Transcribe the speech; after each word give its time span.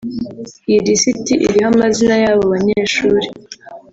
Iyi 0.69 0.79
lisiti 0.85 1.33
iriho 1.45 1.67
amazina 1.73 2.15
y’abo 2.23 2.43
banyeshuri 2.53 3.25